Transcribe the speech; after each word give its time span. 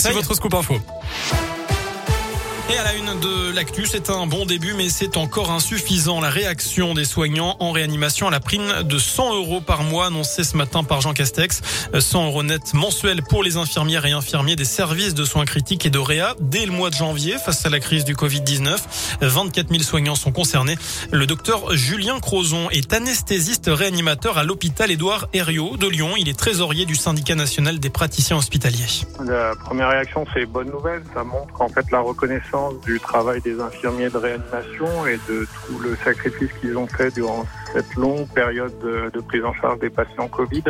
C'est 0.00 0.12
votre 0.12 0.32
scoop 0.32 0.54
info. 0.54 0.76
Et 2.70 2.76
à 2.76 2.84
la 2.84 2.94
une 2.94 3.18
de 3.20 3.54
l'actu, 3.54 3.86
c'est 3.86 4.10
un 4.10 4.26
bon 4.26 4.44
début, 4.44 4.74
mais 4.74 4.90
c'est 4.90 5.16
encore 5.16 5.50
insuffisant. 5.50 6.20
La 6.20 6.28
réaction 6.28 6.92
des 6.92 7.06
soignants 7.06 7.56
en 7.60 7.72
réanimation 7.72 8.28
à 8.28 8.30
la 8.30 8.40
prime 8.40 8.82
de 8.82 8.98
100 8.98 9.36
euros 9.36 9.62
par 9.62 9.82
mois 9.84 10.06
annoncée 10.06 10.44
ce 10.44 10.54
matin 10.54 10.84
par 10.84 11.00
Jean 11.00 11.14
Castex. 11.14 11.62
100 11.98 12.26
euros 12.26 12.42
net 12.42 12.74
mensuels 12.74 13.22
pour 13.22 13.42
les 13.42 13.56
infirmières 13.56 14.04
et 14.04 14.12
infirmiers 14.12 14.54
des 14.54 14.66
services 14.66 15.14
de 15.14 15.24
soins 15.24 15.46
critiques 15.46 15.86
et 15.86 15.90
de 15.90 15.98
réa 15.98 16.34
dès 16.40 16.66
le 16.66 16.72
mois 16.72 16.90
de 16.90 16.94
janvier 16.94 17.38
face 17.38 17.64
à 17.64 17.70
la 17.70 17.80
crise 17.80 18.04
du 18.04 18.14
Covid-19. 18.14 18.76
24 19.22 19.70
000 19.70 19.82
soignants 19.82 20.14
sont 20.14 20.32
concernés. 20.32 20.76
Le 21.10 21.24
docteur 21.24 21.74
Julien 21.74 22.20
Crozon 22.20 22.68
est 22.68 22.92
anesthésiste 22.92 23.70
réanimateur 23.72 24.36
à 24.36 24.44
l'hôpital 24.44 24.90
Édouard 24.90 25.28
Herriot 25.32 25.78
de 25.78 25.88
Lyon. 25.88 26.10
Il 26.18 26.28
est 26.28 26.38
trésorier 26.38 26.84
du 26.84 26.96
syndicat 26.96 27.34
national 27.34 27.78
des 27.78 27.90
praticiens 27.90 28.36
hospitaliers. 28.36 29.06
La 29.24 29.54
première 29.56 29.88
réaction, 29.88 30.26
c'est 30.34 30.44
bonne 30.44 30.70
nouvelle. 30.70 31.02
Ça 31.14 31.24
montre 31.24 31.50
qu'en 31.54 31.70
fait 31.70 31.90
la 31.90 32.00
reconnaissance 32.00 32.57
du 32.84 33.00
travail 33.00 33.40
des 33.40 33.60
infirmiers 33.60 34.10
de 34.10 34.16
réanimation 34.16 35.06
et 35.06 35.18
de 35.28 35.46
tout 35.66 35.78
le 35.78 35.96
sacrifice 36.04 36.50
qu'ils 36.60 36.76
ont 36.76 36.86
fait 36.86 37.12
durant 37.14 37.44
cette 37.72 37.94
longue 37.94 38.26
période 38.28 38.72
de, 38.80 39.20
prise 39.20 39.44
en 39.44 39.52
charge 39.54 39.78
des 39.80 39.90
patients 39.90 40.28
Covid. 40.28 40.64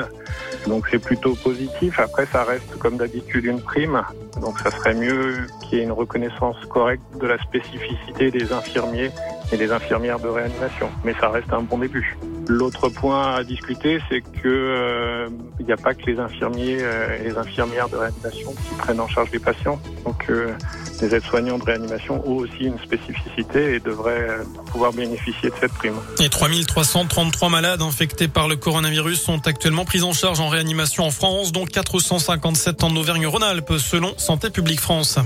Donc 0.67 0.87
c'est 0.91 0.99
plutôt 0.99 1.35
positif. 1.35 1.99
Après, 2.01 2.27
ça 2.27 2.45
reste 2.45 2.79
comme 2.79 2.97
d'habitude 2.97 3.45
une 3.45 3.61
prime. 3.61 4.03
Donc 4.41 4.59
ça 4.59 4.71
serait 4.71 4.95
mieux 4.95 5.47
qu'il 5.63 5.79
y 5.79 5.81
ait 5.81 5.85
une 5.85 5.93
reconnaissance 5.93 6.57
correcte 6.67 7.03
de 7.21 7.27
la 7.27 7.39
spécificité 7.39 8.31
des 8.31 8.53
infirmiers 8.53 9.11
et 9.53 9.57
des 9.57 9.71
infirmières 9.71 10.19
de 10.19 10.29
réanimation. 10.29 10.89
Mais 11.05 11.15
ça 11.21 11.29
reste 11.29 11.53
un 11.53 11.63
bon 11.63 11.79
début. 11.79 12.17
L'autre 12.49 12.89
point 12.89 13.35
à 13.35 13.45
discuter, 13.45 13.99
c'est 14.09 14.23
que 14.23 14.49
euh, 14.49 15.29
il 15.61 15.67
n'y 15.67 15.73
a 15.73 15.77
pas 15.77 15.93
que 15.93 16.05
les 16.07 16.19
infirmiers 16.19 16.79
euh, 16.81 17.19
et 17.19 17.25
les 17.25 17.37
infirmières 17.37 17.91
de 17.91 17.97
réanimation 17.97 18.53
qui 18.53 18.75
prennent 18.79 19.01
en 19.01 19.09
charge 19.09 19.31
les 19.33 19.39
patients. 19.39 19.79
Donc 20.05 20.25
euh, 20.31 20.55
les 21.01 21.15
aides-soignants 21.15 21.59
de 21.59 21.65
réanimation 21.65 22.23
ont 22.27 22.37
aussi 22.37 22.65
une 22.65 22.79
spécificité 22.79 23.75
et 23.75 23.81
devraient 23.81 24.39
pouvoir 24.71 24.93
bénéficier 24.93 25.51
de 25.51 25.55
cette 25.61 25.73
prime. 25.73 25.97
Et 26.21 26.29
3333 26.29 27.49
malades 27.49 27.83
infectés 27.83 28.29
par 28.29 28.49
le 28.49 28.57
coronavirus 28.57 29.21
sont 29.21 29.47
actuellement 29.47 29.85
pris 29.85 30.03
en 30.03 30.13
charge 30.13 30.41
en 30.41 30.49
réanimation 30.49 31.05
en 31.05 31.11
France, 31.11 31.53
dont 31.53 31.67
457 31.67 32.85
en 32.85 32.95
Auvergne-Rhône-Alpes, 32.97 33.75
selon 33.79 34.13
Santé 34.17 34.51
publique 34.51 34.81
France. 34.81 35.19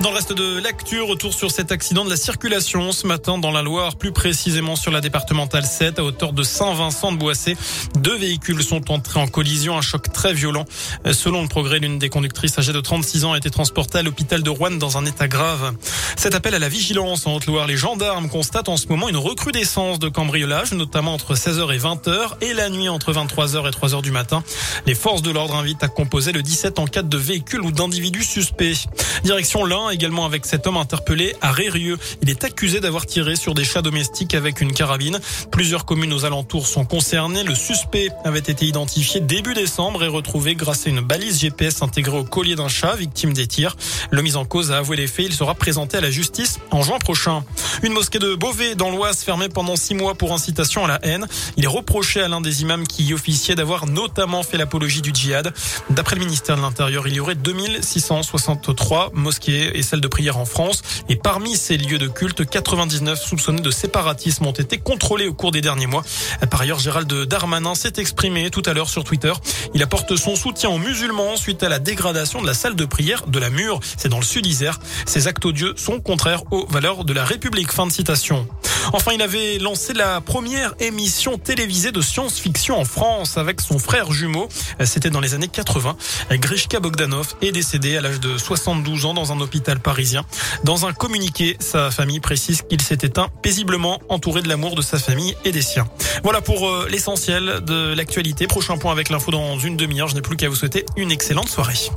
Dans 0.00 0.08
le 0.08 0.16
reste 0.16 0.32
de 0.32 0.58
l'actu, 0.58 1.02
retour 1.02 1.34
sur 1.34 1.50
cet 1.50 1.72
accident 1.72 2.06
de 2.06 2.10
la 2.10 2.16
circulation 2.16 2.90
ce 2.90 3.06
matin 3.06 3.36
dans 3.36 3.50
la 3.50 3.60
Loire, 3.60 3.96
plus 3.96 4.12
précisément 4.12 4.74
sur 4.74 4.90
la 4.90 5.02
départementale 5.02 5.66
7 5.66 5.98
à 5.98 6.04
hauteur 6.04 6.32
de 6.32 6.42
Saint-Vincent 6.42 7.12
de 7.12 7.18
Boissé. 7.18 7.54
Deux 7.96 8.16
véhicules 8.16 8.62
sont 8.62 8.90
entrés 8.90 9.20
en 9.20 9.26
collision, 9.26 9.76
un 9.76 9.82
choc 9.82 10.10
très 10.10 10.32
violent. 10.32 10.64
Selon 11.12 11.42
le 11.42 11.48
progrès, 11.48 11.80
l'une 11.80 11.98
des 11.98 12.08
conductrices 12.08 12.58
âgée 12.58 12.72
de 12.72 12.80
36 12.80 13.26
ans 13.26 13.34
a 13.34 13.36
été 13.36 13.50
transportée 13.50 13.98
à 13.98 14.02
l'hôpital 14.02 14.42
de 14.42 14.48
Rouen 14.48 14.70
dans 14.70 14.96
un 14.96 15.04
état 15.04 15.28
grave. 15.28 15.74
Cet 16.16 16.34
appel 16.34 16.54
à 16.54 16.58
la 16.58 16.70
vigilance 16.70 17.26
en 17.26 17.34
Haute-Loire, 17.34 17.66
les 17.66 17.76
gendarmes 17.76 18.30
constatent 18.30 18.70
en 18.70 18.78
ce 18.78 18.86
moment 18.88 19.10
une 19.10 19.18
recrudescence 19.18 19.98
de 19.98 20.08
cambriolage, 20.08 20.72
notamment 20.72 21.12
entre 21.12 21.34
16h 21.34 21.74
et 21.74 21.78
20h 21.78 22.38
et 22.40 22.54
la 22.54 22.70
nuit 22.70 22.88
entre 22.88 23.12
23h 23.12 23.68
et 23.68 23.70
3h 23.70 24.00
du 24.00 24.12
matin. 24.12 24.42
Les 24.86 24.94
forces 24.94 25.20
de 25.20 25.30
l'ordre 25.30 25.56
invitent 25.56 25.82
à 25.82 25.88
composer 25.88 26.32
le 26.32 26.42
17 26.42 26.78
en 26.78 26.86
cas 26.86 27.02
de 27.02 27.16
véhicules 27.18 27.60
ou 27.60 27.70
d'individus 27.70 28.24
suspects. 28.24 28.86
Direction 29.24 29.66
l'un 29.66 29.89
également 29.92 30.26
avec 30.26 30.46
cet 30.46 30.66
homme 30.66 30.76
interpellé 30.76 31.34
à 31.40 31.52
Rérieux. 31.52 31.98
Il 32.22 32.30
est 32.30 32.44
accusé 32.44 32.80
d'avoir 32.80 33.06
tiré 33.06 33.36
sur 33.36 33.54
des 33.54 33.64
chats 33.64 33.82
domestiques 33.82 34.34
avec 34.34 34.60
une 34.60 34.72
carabine. 34.72 35.18
Plusieurs 35.50 35.84
communes 35.84 36.12
aux 36.12 36.24
alentours 36.24 36.66
sont 36.66 36.84
concernées. 36.84 37.44
Le 37.44 37.54
suspect 37.54 38.08
avait 38.24 38.38
été 38.38 38.66
identifié 38.66 39.20
début 39.20 39.54
décembre 39.54 40.02
et 40.04 40.08
retrouvé 40.08 40.54
grâce 40.54 40.86
à 40.86 40.90
une 40.90 41.00
balise 41.00 41.40
GPS 41.40 41.82
intégrée 41.82 42.18
au 42.18 42.24
collier 42.24 42.56
d'un 42.56 42.68
chat 42.68 42.94
victime 42.96 43.32
des 43.32 43.46
tirs. 43.46 43.76
Le 44.10 44.22
mis 44.22 44.36
en 44.36 44.44
cause 44.44 44.72
a 44.72 44.78
avoué 44.78 44.96
les 44.96 45.06
faits. 45.06 45.26
Il 45.26 45.34
sera 45.34 45.54
présenté 45.54 45.96
à 45.96 46.00
la 46.00 46.10
justice 46.10 46.58
en 46.70 46.82
juin 46.82 46.98
prochain. 46.98 47.44
Une 47.82 47.92
mosquée 47.92 48.18
de 48.18 48.34
Beauvais 48.34 48.74
dans 48.74 48.90
l'Oise 48.90 49.22
fermée 49.22 49.48
pendant 49.48 49.76
six 49.76 49.94
mois 49.94 50.14
pour 50.14 50.32
incitation 50.32 50.84
à 50.84 50.88
la 50.88 51.04
haine. 51.04 51.26
Il 51.56 51.64
est 51.64 51.68
reproché 51.68 52.20
à 52.20 52.28
l'un 52.28 52.40
des 52.40 52.62
imams 52.62 52.86
qui 52.86 53.04
y 53.04 53.14
officiait 53.14 53.54
d'avoir 53.54 53.86
notamment 53.86 54.42
fait 54.42 54.56
l'apologie 54.56 55.02
du 55.02 55.10
djihad. 55.12 55.52
D'après 55.90 56.16
le 56.16 56.20
ministère 56.20 56.56
de 56.56 56.62
l'Intérieur, 56.62 57.06
il 57.08 57.14
y 57.14 57.20
aurait 57.20 57.34
2663 57.34 59.10
mosquées 59.14 59.78
et 59.80 59.96
de 59.96 60.08
prière 60.08 60.38
en 60.38 60.44
France. 60.44 60.82
Et 61.08 61.16
parmi 61.16 61.56
ces 61.56 61.76
lieux 61.76 61.98
de 61.98 62.08
culte, 62.08 62.48
99 62.48 63.20
soupçonnés 63.20 63.60
de 63.60 63.70
séparatisme 63.70 64.46
ont 64.46 64.52
été 64.52 64.78
contrôlés 64.78 65.26
au 65.26 65.34
cours 65.34 65.50
des 65.50 65.60
derniers 65.60 65.86
mois. 65.86 66.04
Par 66.50 66.60
ailleurs, 66.60 66.78
Gérald 66.78 67.12
Darmanin 67.12 67.74
s'est 67.74 67.94
exprimé 67.96 68.50
tout 68.50 68.62
à 68.66 68.72
l'heure 68.72 68.88
sur 68.88 69.04
Twitter. 69.04 69.32
Il 69.74 69.82
apporte 69.82 70.16
son 70.16 70.36
soutien 70.36 70.70
aux 70.70 70.78
musulmans 70.78 71.36
suite 71.36 71.62
à 71.62 71.68
la 71.68 71.78
dégradation 71.78 72.40
de 72.40 72.46
la 72.46 72.54
salle 72.54 72.76
de 72.76 72.84
prière 72.84 73.26
de 73.26 73.38
la 73.38 73.50
Mure. 73.50 73.80
C'est 73.96 74.08
dans 74.08 74.18
le 74.18 74.24
sud 74.24 74.46
Isère. 74.46 74.78
Ces 75.06 75.26
actes 75.26 75.44
odieux 75.44 75.74
sont 75.76 76.00
contraires 76.00 76.42
aux 76.50 76.66
valeurs 76.66 77.04
de 77.04 77.12
la 77.12 77.24
République. 77.24 77.72
Fin 77.72 77.86
de 77.86 77.92
citation. 77.92 78.46
Enfin, 78.92 79.12
il 79.14 79.22
avait 79.22 79.58
lancé 79.58 79.92
la 79.92 80.20
première 80.20 80.74
émission 80.80 81.38
télévisée 81.38 81.92
de 81.92 82.00
science-fiction 82.00 82.78
en 82.78 82.84
France 82.84 83.36
avec 83.36 83.60
son 83.60 83.78
frère 83.78 84.12
jumeau. 84.12 84.48
C'était 84.84 85.10
dans 85.10 85.20
les 85.20 85.34
années 85.34 85.48
80. 85.48 85.96
Grishka 86.32 86.80
Bogdanov 86.80 87.34
est 87.42 87.52
décédé 87.52 87.96
à 87.96 88.00
l'âge 88.00 88.20
de 88.20 88.36
72 88.38 89.06
ans 89.06 89.14
dans 89.14 89.32
un 89.32 89.40
hôpital 89.40 89.80
parisien. 89.80 90.24
Dans 90.64 90.86
un 90.86 90.92
communiqué, 90.92 91.56
sa 91.60 91.90
famille 91.90 92.20
précise 92.20 92.62
qu'il 92.62 92.80
s'est 92.80 92.98
éteint 93.02 93.28
paisiblement 93.42 94.00
entouré 94.08 94.42
de 94.42 94.48
l'amour 94.48 94.74
de 94.74 94.82
sa 94.82 94.98
famille 94.98 95.36
et 95.44 95.52
des 95.52 95.62
siens. 95.62 95.86
Voilà 96.22 96.40
pour 96.40 96.68
euh, 96.68 96.88
l'essentiel 96.90 97.60
de 97.62 97.94
l'actualité. 97.94 98.46
Prochain 98.46 98.78
point 98.78 98.92
avec 98.92 99.10
l'info 99.10 99.30
dans 99.30 99.58
une 99.58 99.76
demi-heure. 99.76 100.08
Je 100.08 100.14
n'ai 100.14 100.22
plus 100.22 100.36
qu'à 100.36 100.48
vous 100.48 100.56
souhaiter 100.56 100.84
une 100.96 101.10
excellente 101.10 101.48
soirée. 101.48 101.90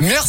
Merci. 0.00 0.26